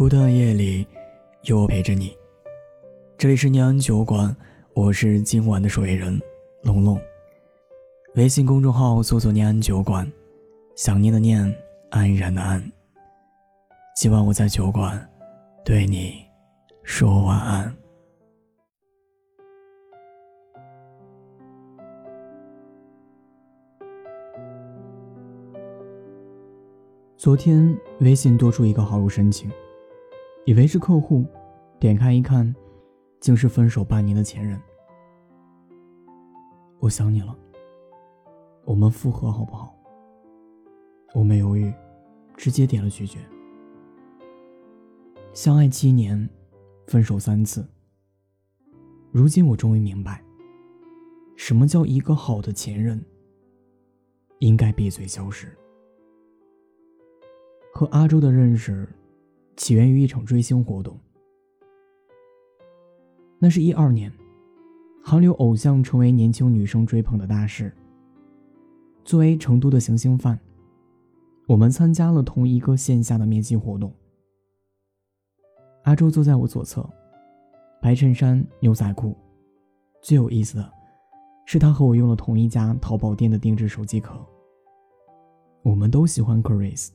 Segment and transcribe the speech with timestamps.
[0.00, 0.86] 孤单的夜里，
[1.42, 2.16] 有我陪着你。
[3.18, 4.34] 这里是念安酒馆，
[4.72, 6.18] 我是今晚的守夜人
[6.62, 6.98] 龙龙。
[8.14, 10.10] 微信公众号搜索“念安酒馆”，
[10.74, 11.54] 想念的念，
[11.90, 12.64] 安然的安。
[13.94, 15.06] 今晚我在酒馆，
[15.66, 16.14] 对你
[16.82, 17.76] 说晚安。
[27.18, 29.50] 昨天微信多出一个好友申请，
[30.46, 31.24] 以为是客户，
[31.78, 32.54] 点开一看，
[33.20, 34.60] 竟是分手半年的前任。
[36.78, 37.36] 我想你了，
[38.64, 39.76] 我们复合好不好？
[41.14, 41.72] 我没犹豫，
[42.36, 43.18] 直接点了拒绝。
[45.34, 46.28] 相爱七年，
[46.86, 47.68] 分手三次。
[49.12, 50.24] 如今我终于明白，
[51.36, 53.04] 什么叫一个好的前任，
[54.38, 55.54] 应该闭嘴消失。
[57.74, 58.88] 和阿周的认识，
[59.60, 60.98] 起源于一场追星活动。
[63.38, 64.10] 那是一二年，
[65.04, 67.70] 韩流偶像成为年轻女生追捧的大事。
[69.04, 70.40] 作为成都的行星饭，
[71.46, 73.92] 我们参加了同一个线下的面基活动。
[75.84, 76.88] 阿周坐在我左侧，
[77.82, 79.14] 白衬衫、牛仔裤。
[80.00, 80.72] 最有意思的
[81.44, 84.18] 是，他和我用了同一家淘宝店的定制手机壳。
[85.62, 86.88] 我们都喜欢 Chris。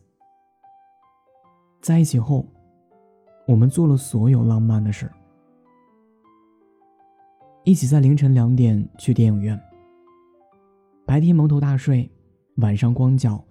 [1.80, 2.44] 在一起后，
[3.48, 5.14] 我们做了所有浪漫的事儿。
[7.64, 9.60] 一起在凌晨两点去电影院，
[11.06, 12.10] 白天蒙头大睡，
[12.58, 13.44] 晚上光脚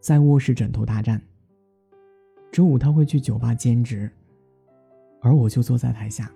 [0.00, 1.20] 在卧室枕头大战。
[2.52, 4.10] 周五他会去酒吧兼职，
[5.20, 6.30] 而我就坐在台下，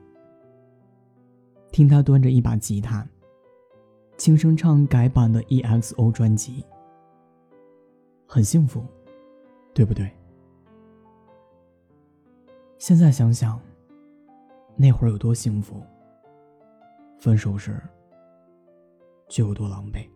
[1.73, 3.05] 听他端着一把吉他，
[4.17, 6.65] 轻声唱改版的 EXO 专辑，
[8.29, 8.85] 很幸福，
[9.73, 10.09] 对不对？
[12.79, 13.59] 现在想想，
[14.77, 15.83] 那会儿有多幸福。
[17.19, 17.81] 分手时，
[19.29, 20.07] 就有多狼狈。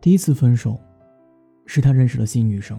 [0.00, 0.78] 第一次分手，
[1.66, 2.78] 是他认识了新女生，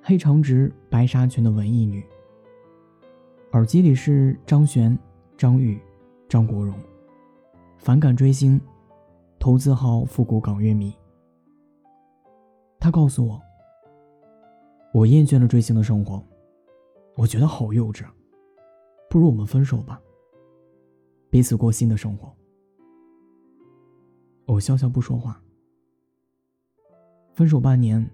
[0.00, 2.02] 黑长直、白纱裙的文艺女，
[3.52, 4.98] 耳机里是张悬、
[5.36, 5.78] 张宇、
[6.28, 6.74] 张国荣，
[7.76, 8.58] 反感追星，
[9.38, 10.94] 投资号复古港乐迷。
[12.80, 13.38] 他告诉我。
[14.92, 16.22] 我厌倦了追星的生活，
[17.16, 18.04] 我觉得好幼稚。
[19.08, 20.00] 不如我们分手吧，
[21.30, 22.30] 彼此过新的生活。
[24.44, 25.42] 我笑笑不说话。
[27.34, 28.06] 分手半年，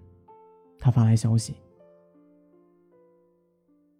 [0.77, 1.55] 他发来消息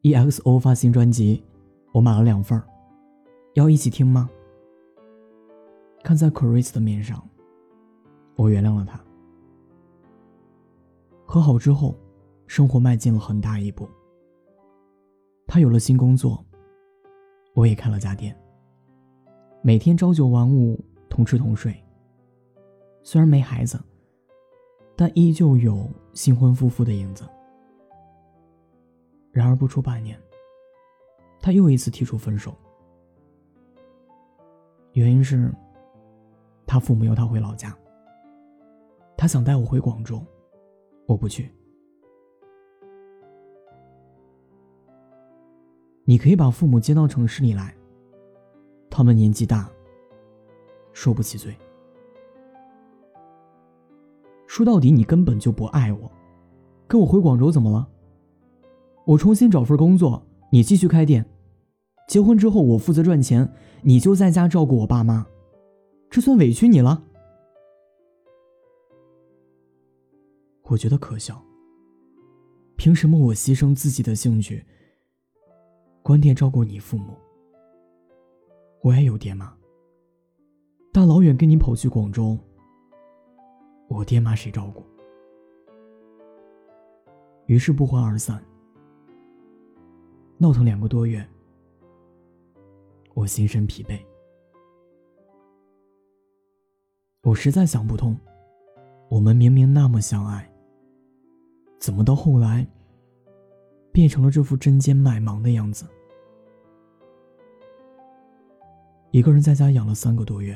[0.04, 1.44] ：“EXO 发新专辑，
[1.92, 2.62] 我买了两份
[3.56, 4.30] 要一起听吗？”
[6.02, 7.22] 看在 Chris 的面上，
[8.38, 8.98] 我原谅了他。
[11.26, 11.94] 和好之后。
[12.50, 13.88] 生活迈进了很大一步。
[15.46, 16.44] 他有了新工作，
[17.54, 18.36] 我也开了家店。
[19.62, 21.72] 每天朝九晚五，同吃同睡。
[23.04, 23.80] 虽然没孩子，
[24.96, 27.24] 但依旧有新婚夫妇的影子。
[29.32, 30.20] 然而不出半年，
[31.40, 32.56] 他又一次提出分手，
[34.94, 35.54] 原因是，
[36.66, 37.78] 他父母要他回老家。
[39.16, 40.20] 他想带我回广州，
[41.06, 41.54] 我不去。
[46.10, 47.72] 你可以把父母接到城市里来，
[48.90, 49.70] 他们年纪大，
[50.92, 51.56] 受不起罪。
[54.48, 56.12] 说到底，你根本就不爱我，
[56.88, 57.88] 跟我回广州怎么了？
[59.06, 61.24] 我重新找份工作，你继续开店，
[62.08, 63.48] 结婚之后我负责赚钱，
[63.84, 65.28] 你就在家照顾我爸妈，
[66.10, 67.04] 这算委屈你了？
[70.64, 71.40] 我觉得可笑。
[72.78, 74.66] 凭什么我牺牲自己的兴趣？
[76.10, 77.16] 关店照顾你父母，
[78.82, 79.56] 我也有爹妈。
[80.92, 82.36] 大老远跟你跑去广州，
[83.88, 84.84] 我爹妈谁照顾？
[87.46, 88.44] 于是不欢而散。
[90.40, 91.24] 闹腾两个多月，
[93.14, 94.00] 我心身疲惫。
[97.22, 98.18] 我实在想不通，
[99.12, 100.52] 我们明明那么相爱，
[101.80, 102.68] 怎么到后来
[103.92, 105.86] 变成了这副针尖麦芒的样子？
[109.12, 110.56] 一个人在家养了三个多月，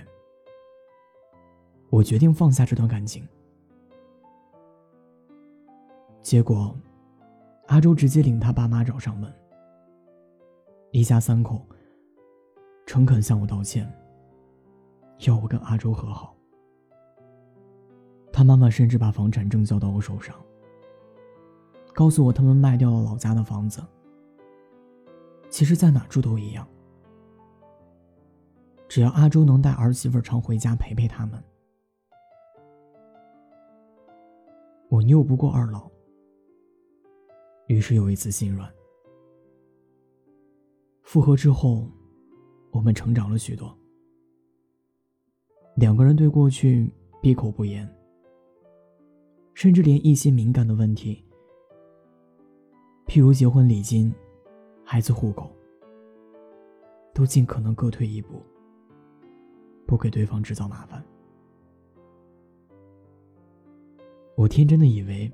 [1.90, 3.28] 我决定放下这段感情。
[6.22, 6.78] 结果，
[7.66, 9.34] 阿周直接领他爸妈找上门，
[10.92, 11.66] 一家三口
[12.86, 13.92] 诚恳向我道歉，
[15.26, 16.36] 要我跟阿周和好。
[18.32, 20.36] 他妈妈甚至把房产证交到我手上，
[21.92, 23.84] 告诉我他们卖掉了老家的房子。
[25.50, 26.68] 其实，在哪住都一样，
[28.94, 31.44] 只要阿周能带儿媳妇常回家陪陪他们，
[34.88, 35.90] 我拗不过二老。
[37.66, 38.72] 于是有一次心软。
[41.02, 41.90] 复合之后，
[42.70, 43.76] 我们成长了许多。
[45.74, 47.92] 两个人对过去闭口不言，
[49.56, 51.26] 甚至连一些敏感的问题，
[53.08, 54.14] 譬如结婚礼金、
[54.86, 55.52] 孩子户口，
[57.12, 58.40] 都尽可能各退一步，
[59.94, 61.06] 不给对方制造麻烦。
[64.36, 65.32] 我天真的以为，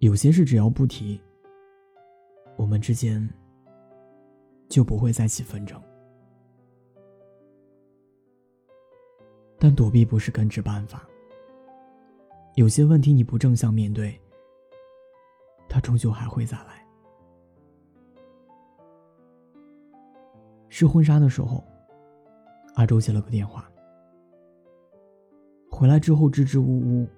[0.00, 1.18] 有些事只要不提，
[2.58, 3.26] 我们之间
[4.68, 5.82] 就不会再起纷争。
[9.58, 11.08] 但躲避不是根治办法。
[12.56, 14.20] 有些问题你不正向面对，
[15.70, 16.86] 它终究还会再来。
[20.68, 21.64] 试婚纱的时候，
[22.78, 23.68] 阿周接了个电话，
[25.68, 27.08] 回来之后支支吾吾，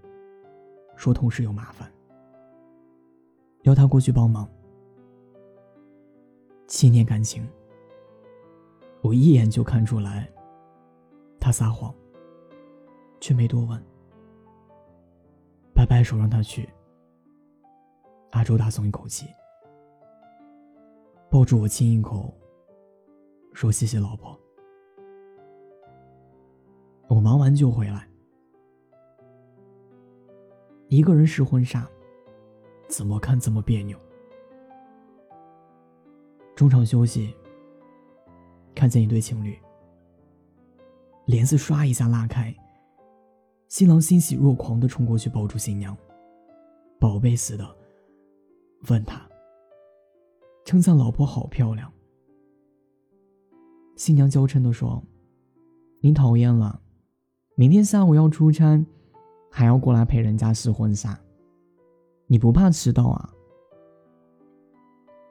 [0.96, 1.92] 说同事有麻烦，
[3.64, 4.48] 要他过去帮忙。
[6.66, 7.46] 七年感情，
[9.02, 10.32] 我一眼就看出来，
[11.38, 11.94] 他撒谎。
[13.20, 13.78] 却没多问，
[15.74, 16.66] 摆摆手让他去。
[18.30, 19.26] 阿周大松一口气，
[21.28, 22.32] 抱住我亲一口，
[23.52, 24.34] 说：“谢谢老婆。”
[27.10, 28.08] 我忙完就回来，
[30.86, 31.84] 一个人试婚纱，
[32.88, 33.98] 怎么看怎么别扭。
[36.54, 37.34] 中场休息，
[38.76, 39.58] 看见一对情侣，
[41.26, 42.54] 帘子唰一下拉开。
[43.66, 45.96] 新郎欣喜若狂的冲过去抱住新娘，
[47.00, 47.76] 宝贝似的
[48.88, 49.28] 问他，
[50.64, 51.92] 称赞老婆好漂亮。
[53.96, 55.02] 新娘娇嗔的说
[56.00, 56.80] ：“你讨厌了，
[57.60, 58.82] 明天下午要出差，
[59.50, 61.20] 还要过来陪人家试婚纱，
[62.26, 63.30] 你不怕迟到啊？”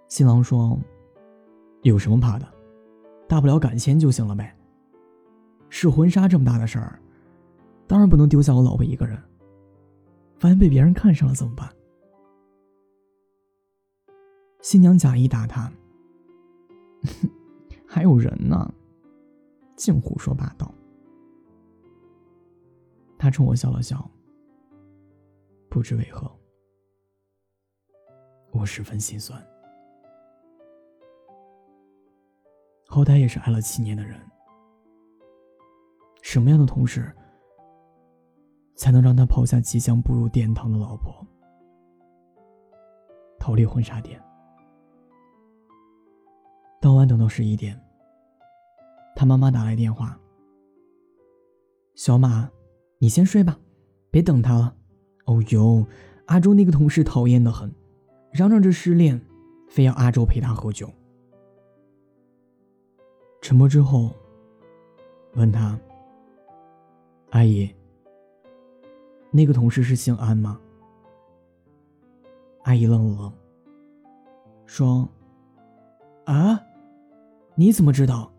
[0.07, 0.79] 新郎说
[1.81, 2.47] ：“有什么怕的，
[3.27, 4.55] 大不了赶签就行了呗。
[5.69, 7.01] 试婚纱这么大的事儿。”
[7.89, 9.19] 当然不能丢下我老婆一个人。
[10.41, 11.67] 万一被别人看上了怎么办？
[14.61, 15.71] 新娘假意打他，
[17.89, 18.71] 还有人呢，
[19.75, 20.71] 净胡说八道。
[23.19, 24.09] 他冲我笑了笑，
[25.69, 26.31] 不知为何，
[28.53, 29.45] 我十分心酸。
[32.87, 34.17] 好歹也是爱了七年的人，
[36.21, 37.13] 什么样的同事？
[38.75, 41.13] 才能让他抛下即将步入殿堂的老婆，
[43.37, 44.17] 逃离婚纱店。
[46.79, 47.77] 当晚等到十一点，
[49.13, 50.17] 他妈妈打来电话
[51.93, 52.49] ：“小马，
[52.99, 53.59] 你先睡吧，
[54.11, 54.75] 别等他了。”
[55.25, 55.85] 哦呦，
[56.25, 57.73] 阿周那个同事讨厌的很，
[58.31, 59.19] 嚷嚷着失恋，
[59.67, 60.89] 非要阿周陪他喝酒。
[63.41, 64.11] 沉默之后，
[65.35, 65.79] 问他
[67.31, 67.69] ：“阿姨。”
[69.31, 70.59] 那个同事是姓安吗？
[72.63, 73.33] 阿姨愣了愣，
[74.65, 75.07] 说
[76.25, 76.59] ：“啊，
[77.55, 78.31] 你怎么知道？”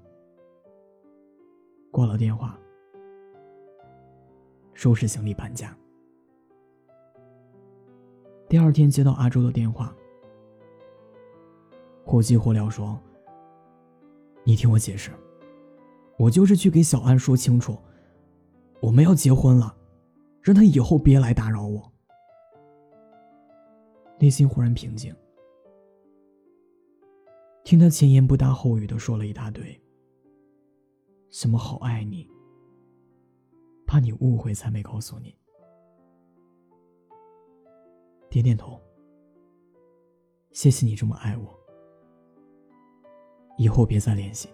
[1.93, 2.59] 挂了电话，
[4.81, 5.77] 收拾行李搬家。
[8.49, 9.95] 第二天接到阿周的电话，
[12.03, 12.99] 火急火燎说
[14.43, 15.11] ：“你听我解释，
[16.17, 17.77] 我就是去给小安说清楚，
[18.81, 19.77] 我们要结婚了。”
[20.41, 21.93] 让他以后别来打扰我。
[24.19, 25.15] 内心忽然平静，
[27.65, 29.79] 听他前言不搭后语的说了一大堆，
[31.29, 32.27] 什么好爱你，
[33.91, 35.37] 怕你误会才没告诉你。
[38.29, 38.81] 点点头，
[40.53, 41.59] 谢谢你这么爱我，
[43.59, 44.49] 以后别再联系。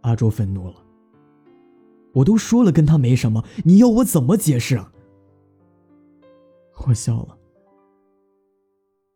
[0.00, 0.82] 阿周愤怒了。
[2.14, 4.90] 我都说了跟他没什么，你要我怎么解释啊？
[6.86, 7.38] 我笑了，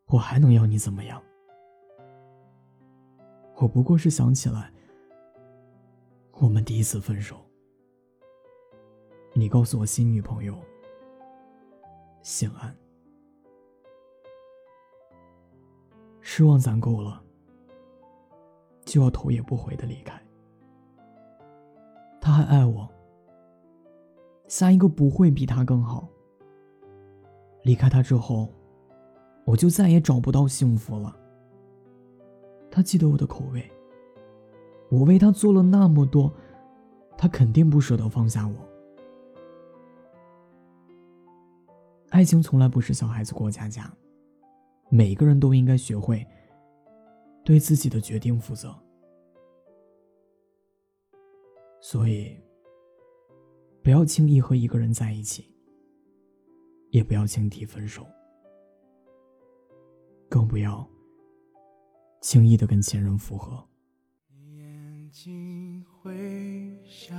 [0.08, 1.22] 我还能要你怎么样？
[3.56, 4.70] 我不过是想起来
[6.40, 7.36] 我们第一次分手，
[9.34, 10.58] 你告诉我新女朋友
[12.22, 12.74] 姓安，
[16.22, 17.22] 失望攒够了，
[18.86, 20.18] 就要头也不回的离开。
[22.22, 22.88] 他还爱我，
[24.48, 26.08] 下一个不会比他更好。
[27.64, 28.48] 离开他之后，
[29.44, 31.14] 我就再也找不到幸福了。
[32.70, 33.70] 他记得我的口味，
[34.90, 36.32] 我为他做了那么多，
[37.16, 38.54] 他肯定不舍得放下我。
[42.10, 43.88] 爱情从来不是小孩子过家家，
[44.88, 46.26] 每个人都应该学会
[47.44, 48.76] 对自己的决定负责。
[51.80, 52.36] 所以，
[53.82, 55.54] 不要轻易和一个人在一起，
[56.90, 58.04] 也不要轻提分手，
[60.28, 60.84] 更不要。
[62.20, 63.69] 轻易的跟前任复合。
[65.10, 66.12] 眼睛会
[66.84, 67.16] 笑，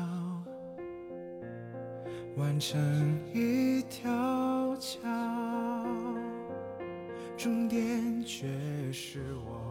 [2.37, 2.79] 弯成
[3.33, 5.01] 一条桥，
[7.35, 8.47] 终点却
[8.93, 9.70] 是我，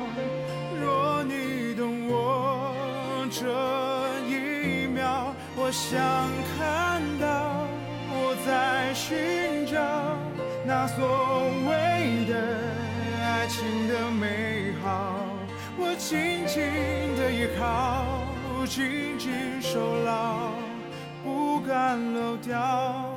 [5.71, 5.97] 我想
[6.57, 7.65] 看到
[8.11, 9.79] 我在寻找
[10.65, 12.35] 那所谓的
[13.23, 15.15] 爱情的美好，
[15.77, 16.61] 我紧紧
[17.15, 18.03] 的依靠，
[18.65, 20.51] 紧紧守牢，
[21.23, 23.10] 不敢漏掉。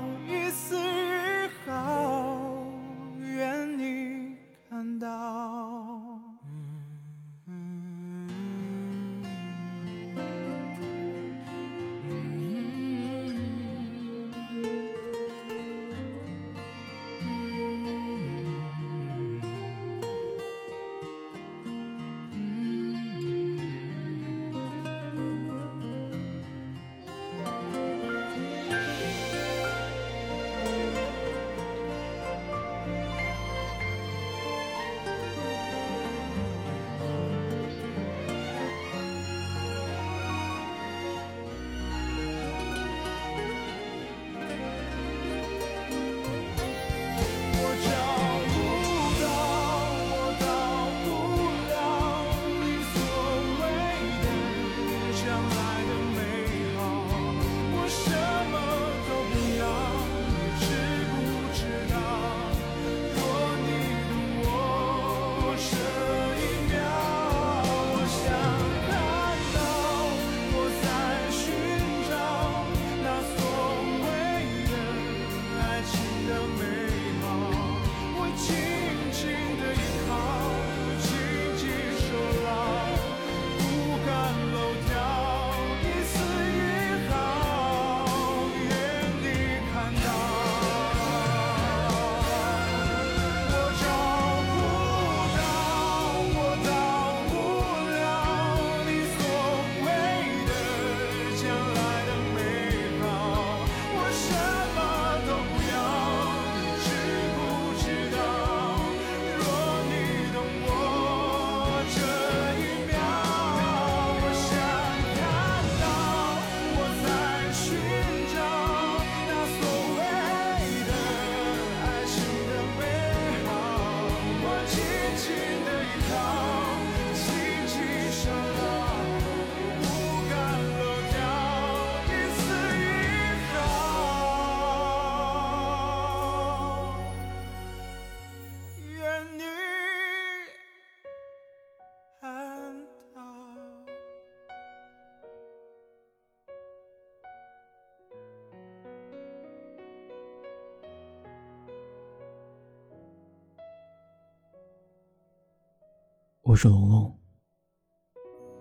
[156.55, 157.19] 我是龙龙，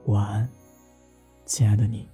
[0.06, 0.50] 晚安，
[1.46, 2.13] 亲爱的你。